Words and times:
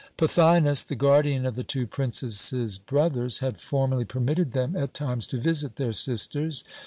"Pothinus, 0.17 0.83
the 0.83 0.95
guardian 0.95 1.45
of 1.45 1.55
the 1.55 1.63
two 1.63 1.85
princesses' 1.85 2.79
brothers, 2.79 3.37
had 3.37 3.61
formerly 3.61 4.03
permitted 4.03 4.53
them 4.53 4.75
at 4.75 4.95
times 4.95 5.27
to 5.27 5.37
visit 5.37 5.75
their 5.75 5.93
sisters. 5.93 6.63